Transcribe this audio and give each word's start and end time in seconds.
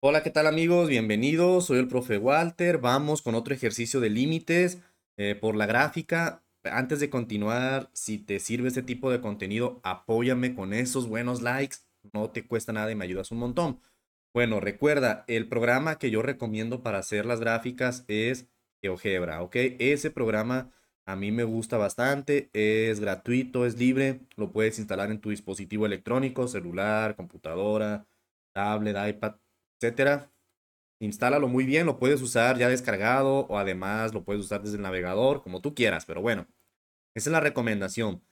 Hola, 0.00 0.22
¿qué 0.22 0.30
tal 0.30 0.46
amigos? 0.46 0.88
Bienvenidos, 0.88 1.66
soy 1.66 1.80
el 1.80 1.88
profe 1.88 2.18
Walter. 2.18 2.78
Vamos 2.78 3.20
con 3.20 3.34
otro 3.34 3.52
ejercicio 3.52 3.98
de 3.98 4.10
límites 4.10 4.78
eh, 5.16 5.34
por 5.34 5.56
la 5.56 5.66
gráfica. 5.66 6.44
Antes 6.62 7.00
de 7.00 7.10
continuar, 7.10 7.90
si 7.94 8.18
te 8.18 8.38
sirve 8.38 8.68
este 8.68 8.84
tipo 8.84 9.10
de 9.10 9.20
contenido, 9.20 9.80
apóyame 9.82 10.54
con 10.54 10.72
esos 10.72 11.08
buenos 11.08 11.42
likes. 11.42 11.78
No 12.12 12.30
te 12.30 12.46
cuesta 12.46 12.72
nada 12.72 12.92
y 12.92 12.94
me 12.94 13.06
ayudas 13.06 13.32
un 13.32 13.38
montón. 13.38 13.80
Bueno, 14.32 14.60
recuerda, 14.60 15.24
el 15.26 15.48
programa 15.48 15.98
que 15.98 16.12
yo 16.12 16.22
recomiendo 16.22 16.80
para 16.84 16.98
hacer 16.98 17.26
las 17.26 17.40
gráficas 17.40 18.04
es 18.06 18.46
GeoGebra, 18.80 19.42
¿ok? 19.42 19.56
Ese 19.80 20.12
programa 20.12 20.70
a 21.06 21.16
mí 21.16 21.32
me 21.32 21.42
gusta 21.42 21.76
bastante, 21.76 22.50
es 22.52 23.00
gratuito, 23.00 23.66
es 23.66 23.76
libre, 23.76 24.20
lo 24.36 24.52
puedes 24.52 24.78
instalar 24.78 25.10
en 25.10 25.20
tu 25.20 25.30
dispositivo 25.30 25.86
electrónico, 25.86 26.46
celular, 26.46 27.16
computadora, 27.16 28.06
tablet, 28.52 28.96
iPad, 29.08 29.34
etcétera. 29.80 30.32
Instálalo 31.00 31.48
muy 31.48 31.64
bien, 31.64 31.86
lo 31.86 31.98
puedes 31.98 32.20
usar 32.22 32.58
ya 32.58 32.68
descargado 32.68 33.46
o 33.46 33.58
además 33.58 34.12
lo 34.12 34.24
puedes 34.24 34.44
usar 34.44 34.62
desde 34.62 34.76
el 34.76 34.82
navegador, 34.82 35.42
como 35.42 35.60
tú 35.60 35.74
quieras, 35.74 36.04
pero 36.06 36.20
bueno, 36.20 36.48
esa 37.14 37.30
es 37.30 37.32
la 37.32 37.40
recomendación. 37.40 38.24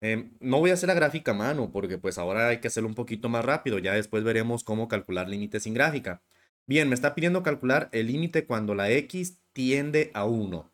Em, 0.00 0.36
no 0.40 0.58
voy 0.58 0.70
a 0.70 0.74
hacer 0.74 0.88
la 0.88 0.94
gráfica 0.94 1.32
a 1.32 1.34
mano 1.34 1.72
porque 1.72 1.98
pues 1.98 2.18
ahora 2.18 2.48
hay 2.48 2.60
que 2.60 2.68
hacerlo 2.68 2.88
un 2.88 2.94
poquito 2.94 3.28
más 3.28 3.44
rápido, 3.44 3.78
ya 3.78 3.94
después 3.94 4.24
veremos 4.24 4.64
cómo 4.64 4.88
calcular 4.88 5.28
límites 5.28 5.64
sin 5.64 5.74
gráfica. 5.74 6.22
Bien, 6.66 6.88
me 6.88 6.94
está 6.94 7.14
pidiendo 7.14 7.42
calcular 7.42 7.88
el 7.92 8.06
límite 8.06 8.46
cuando 8.46 8.74
la 8.74 8.90
x 8.90 9.40
tiende 9.52 10.10
a 10.14 10.24
1. 10.24 10.72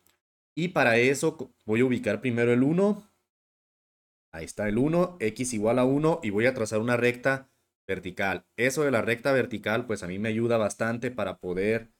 Y 0.55 0.69
para 0.69 0.97
eso 0.97 1.53
voy 1.65 1.81
a 1.81 1.85
ubicar 1.85 2.21
primero 2.21 2.53
el 2.53 2.63
1. 2.63 3.03
Ahí 4.31 4.45
está 4.45 4.67
el 4.67 4.77
1, 4.77 5.17
x 5.19 5.53
igual 5.53 5.79
a 5.79 5.85
1 5.85 6.19
y 6.23 6.29
voy 6.29 6.45
a 6.45 6.53
trazar 6.53 6.79
una 6.79 6.97
recta 6.97 7.49
vertical. 7.89 8.45
Eso 8.55 8.83
de 8.83 8.91
la 8.91 9.01
recta 9.01 9.33
vertical, 9.33 9.85
pues 9.87 10.03
a 10.03 10.07
mí 10.07 10.19
me 10.19 10.29
ayuda 10.29 10.57
bastante 10.57 11.09
para 11.11 11.39
poder 11.39 11.91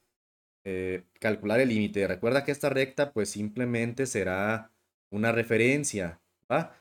eh, 0.64 1.06
calcular 1.20 1.60
el 1.60 1.70
límite. 1.70 2.08
Recuerda 2.08 2.46
que 2.46 2.52
esta 2.52 2.70
recta, 2.70 3.12
pues 3.12 3.32
simplemente 3.32 4.06
será 4.06 4.72
una 5.12 5.32
referencia, 5.32 6.22
¿va? 6.50 6.76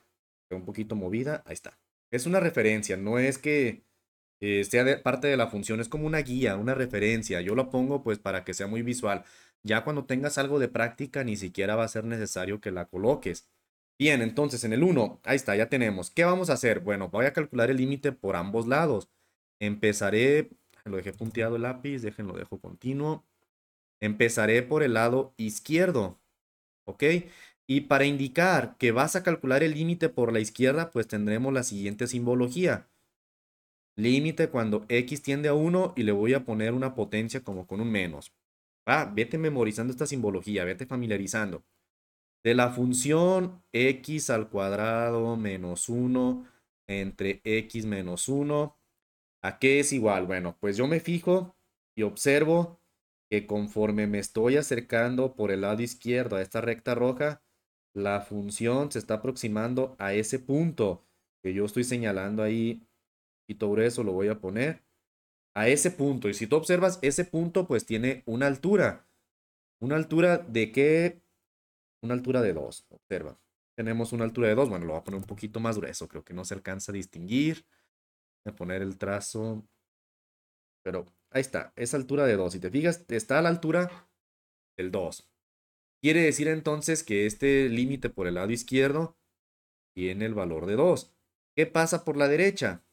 Un 0.51 0.65
poquito 0.65 0.95
movida, 0.95 1.43
ahí 1.47 1.55
está. 1.55 1.79
Es 2.13 2.27
una 2.27 2.41
referencia, 2.41 2.97
no 2.97 3.19
es 3.19 3.39
que 3.39 3.83
eh, 4.41 4.65
sea 4.65 5.03
parte 5.03 5.27
de 5.27 5.37
la 5.37 5.49
función, 5.49 5.81
es 5.81 5.89
como 5.89 6.07
una 6.07 6.19
guía, 6.19 6.57
una 6.57 6.75
referencia. 6.75 7.41
Yo 7.41 7.55
lo 7.55 7.71
pongo 7.71 8.03
pues 8.03 8.19
para 8.19 8.45
que 8.45 8.55
sea 8.55 8.67
muy 8.67 8.83
visual. 8.83 9.25
Ya 9.65 9.85
cuando 9.85 10.05
tengas 10.05 10.39
algo 10.39 10.59
de 10.59 10.69
práctica, 10.69 11.25
ni 11.25 11.37
siquiera 11.37 11.77
va 11.77 11.85
a 11.85 11.89
ser 11.89 12.05
necesario 12.05 12.61
que 12.61 12.71
la 12.71 12.87
coloques. 12.87 13.49
Bien, 13.99 14.23
entonces 14.23 14.63
en 14.63 14.73
el 14.73 14.85
1, 14.85 15.21
ahí 15.25 15.35
está, 15.37 15.57
ya 15.57 15.69
tenemos. 15.69 16.11
¿Qué 16.13 16.25
vamos 16.25 16.51
a 16.51 16.53
hacer? 16.53 16.81
Bueno, 16.81 17.09
voy 17.09 17.27
a 17.27 17.33
calcular 17.33 17.69
el 17.69 17.79
límite 17.79 18.13
por 18.13 18.37
ambos 18.37 18.69
lados. 18.69 19.11
Empezaré, 19.61 20.51
lo 20.85 20.99
dejé 20.99 21.13
punteado 21.13 21.57
el 21.57 21.63
lápiz, 21.63 22.01
déjenlo, 22.01 22.35
dejo 22.35 22.61
continuo. 22.61 23.25
Empezaré 24.01 24.63
por 24.63 24.85
el 24.85 24.95
lado 24.95 25.35
izquierdo, 25.37 26.21
¿ok? 26.85 27.03
Y 27.67 27.83
para 27.83 28.05
indicar 28.07 28.77
que 28.79 28.93
vas 28.93 29.17
a 29.17 29.25
calcular 29.25 29.65
el 29.65 29.75
límite 29.75 30.09
por 30.09 30.33
la 30.33 30.41
izquierda, 30.41 30.91
pues 30.93 31.09
tendremos 31.09 31.53
la 31.53 31.65
siguiente 31.65 32.07
simbología. 32.07 32.89
Límite 33.97 34.49
cuando 34.49 34.87
x 34.89 35.23
tiende 35.23 35.49
a 35.49 35.55
1 35.55 35.95
y 35.97 36.05
le 36.05 36.13
voy 36.13 36.35
a 36.35 36.45
poner 36.45 36.73
una 36.73 36.95
potencia 36.95 37.43
como 37.43 37.67
con 37.67 37.81
un 37.81 37.91
menos. 37.91 38.33
Va, 38.89 39.07
vete 39.07 39.39
memorizando 39.39 39.93
esta 39.93 40.07
simbología, 40.07 40.65
vete 40.65 40.87
familiarizando 40.87 41.65
de 42.45 42.55
la 42.55 42.71
función 42.71 43.63
x 43.73 44.31
al 44.31 44.49
cuadrado 44.49 45.37
menos 45.37 45.89
1 45.89 46.47
entre 46.87 47.41
x 47.45 47.85
menos 47.87 48.29
1, 48.29 48.77
¿a 49.43 49.59
qué 49.59 49.81
es 49.81 49.93
igual? 49.93 50.27
Bueno, 50.27 50.57
pues 50.59 50.77
yo 50.77 50.87
me 50.87 51.01
fijo 51.01 51.55
y 51.97 52.03
observo 52.03 52.81
que 53.31 53.47
conforme 53.47 54.07
me 54.07 54.19
estoy 54.19 54.57
acercando 54.57 55.35
por 55.35 55.51
el 55.51 55.61
lado 55.63 55.83
izquierdo 55.83 56.37
a 56.37 56.43
esta 56.43 56.61
recta 56.61 56.95
roja, 56.95 57.43
la 57.95 58.21
función 58.23 58.91
se 58.91 58.99
está 58.99 59.15
aproximando 59.15 59.97
a 59.99 60.15
ese 60.15 60.39
punto 60.39 61.05
que 61.43 61.53
yo 61.53 61.65
estoy 61.65 61.85
señalando 61.85 62.43
ahí 62.43 62.87
y 63.49 63.55
todo 63.57 63.81
eso 63.81 64.03
lo 64.03 64.13
voy 64.13 64.29
a 64.29 64.41
poner 64.41 64.85
a 65.55 65.69
ese 65.69 65.91
punto. 65.91 66.29
Y 66.29 66.35
si 66.35 66.47
tú 66.47 66.57
observas, 66.57 66.99
ese 67.03 67.25
punto 67.25 67.67
pues 67.67 67.85
tiene 67.85 68.23
una 68.27 68.47
altura. 68.47 69.09
¿Una 69.81 69.97
altura 69.97 70.39
de 70.39 70.73
qué? 70.73 71.23
Una 72.03 72.15
altura 72.15 72.43
de 72.43 72.53
2. 72.53 72.87
Observa. 72.91 73.39
Tenemos 73.77 74.13
una 74.13 74.25
altura 74.25 74.49
de 74.49 74.55
2. 74.55 74.69
Bueno, 74.69 74.87
lo 74.87 74.93
voy 74.93 75.01
a 75.01 75.05
poner 75.05 75.21
un 75.21 75.27
poquito 75.27 75.61
más 75.61 75.79
grueso. 75.79 76.09
Creo 76.09 76.25
que 76.25 76.35
no 76.35 76.45
se 76.45 76.55
alcanza 76.55 76.93
a 76.93 76.95
distinguir. 76.95 77.65
Voy 78.45 78.53
a 78.53 78.57
poner 78.57 78.83
el 78.83 78.99
trazo. 78.99 79.65
Pero 80.83 81.07
ahí 81.31 81.41
está. 81.41 81.73
Esa 81.77 81.97
altura 81.97 82.27
de 82.27 82.37
2. 82.37 82.53
Si 82.53 82.61
te 82.61 82.71
fijas, 82.71 83.05
está 83.09 83.39
a 83.39 83.43
la 83.43 83.49
altura 83.49 84.09
del 84.77 84.91
2. 84.91 85.29
Quiere 86.01 86.23
decir 86.23 86.49
entonces 86.49 87.03
que 87.03 87.27
este 87.27 87.69
límite 87.69 88.09
por 88.09 88.27
el 88.29 88.35
lado 88.35 88.51
izquierdo 88.51 89.17
tiene 89.95 90.27
el 90.27 90.35
valor 90.35 90.67
de 90.67 90.77
2. 90.77 91.13
¿Qué 91.57 91.67
pasa 91.67 92.05
por 92.05 92.17
la 92.17 92.29
derecha? 92.29 92.85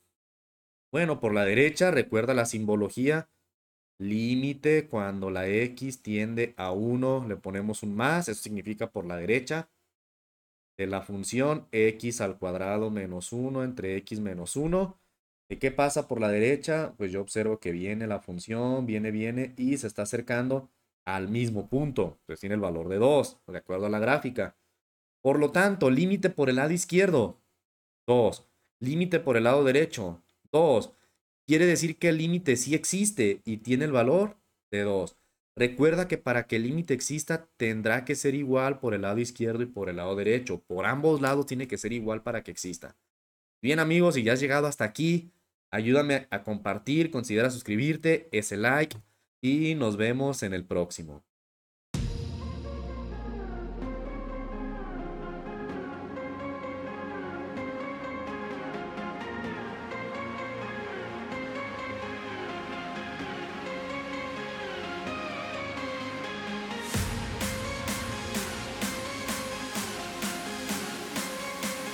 Bueno, 0.92 1.20
por 1.20 1.34
la 1.34 1.46
derecha, 1.46 1.92
recuerda 1.92 2.34
la 2.34 2.46
simbología 2.46 3.30
límite 3.98 4.88
cuando 4.88 5.30
la 5.30 5.48
x 5.48 6.02
tiende 6.02 6.54
a 6.58 6.72
1, 6.72 7.28
le 7.28 7.38
ponemos 7.38 7.84
un 7.84 7.96
más, 7.96 8.28
eso 8.28 8.42
significa 8.42 8.92
por 8.92 9.06
la 9.06 9.18
derecha, 9.18 9.70
de 10.78 10.88
la 10.88 11.02
función 11.02 11.68
x 11.72 12.20
al 12.22 12.38
cuadrado 12.38 12.90
menos 12.90 13.32
1 13.32 13.64
entre 13.64 13.96
x 13.98 14.20
menos 14.20 14.56
1. 14.56 15.00
¿Y 15.50 15.58
qué 15.58 15.72
pasa 15.72 16.08
por 16.08 16.20
la 16.20 16.30
derecha? 16.30 16.94
Pues 16.98 17.12
yo 17.12 17.22
observo 17.22 17.60
que 17.60 17.72
viene 17.72 18.08
la 18.08 18.20
función, 18.20 18.86
viene, 18.86 19.12
viene 19.12 19.54
y 19.58 19.78
se 19.78 19.88
está 19.88 20.02
acercando 20.02 20.70
al 21.06 21.30
mismo 21.30 21.70
punto. 21.70 22.20
Pues 22.26 22.40
tiene 22.40 22.56
el 22.56 22.62
valor 22.62 22.90
de 22.90 22.98
2, 22.98 23.40
de 23.48 23.58
acuerdo 23.58 23.86
a 23.86 23.90
la 23.90 24.00
gráfica. 24.00 24.58
Por 25.22 25.40
lo 25.40 25.52
tanto, 25.52 25.90
límite 25.90 26.30
por 26.30 26.50
el 26.50 26.58
lado 26.58 26.72
izquierdo, 26.72 27.40
2. 28.08 28.48
Límite 28.82 29.20
por 29.20 29.38
el 29.38 29.46
lado 29.46 29.64
derecho, 29.64 30.22
2 30.52 30.94
quiere 31.46 31.66
decir 31.66 31.98
que 31.98 32.10
el 32.10 32.18
límite 32.18 32.56
sí 32.56 32.76
existe 32.76 33.42
y 33.46 33.58
tiene 33.58 33.86
el 33.86 33.92
valor 33.92 34.38
de 34.72 34.84
2. 34.84 35.18
Recuerda 35.58 36.08
que 36.08 36.18
para 36.18 36.48
que 36.48 36.58
el 36.58 36.64
límite 36.64 36.94
exista 36.94 37.48
tendrá 37.58 38.04
que 38.04 38.16
ser 38.16 38.36
igual 38.36 38.80
por 38.80 38.94
el 38.94 39.04
lado 39.04 39.20
izquierdo 39.20 39.64
y 39.64 39.68
por 39.68 39.90
el 39.90 39.98
lado 39.98 40.16
derecho. 40.16 40.62
Por 40.68 40.86
ambos 40.86 41.22
lados 41.22 41.46
tiene 41.46 41.68
que 41.68 41.78
ser 41.78 41.94
igual 41.94 42.24
para 42.24 42.44
que 42.44 42.52
exista. 42.52 42.98
Bien 43.62 43.80
amigos, 43.80 44.16
si 44.16 44.24
ya 44.24 44.34
has 44.34 44.40
llegado 44.42 44.68
hasta 44.68 44.84
aquí, 44.84 45.32
ayúdame 45.72 46.28
a 46.30 46.44
compartir, 46.44 47.10
considera 47.10 47.50
suscribirte, 47.50 48.28
ese 48.32 48.58
like 48.58 48.98
y 49.42 49.76
nos 49.76 49.96
vemos 49.96 50.44
en 50.44 50.54
el 50.54 50.66
próximo. 50.66 51.24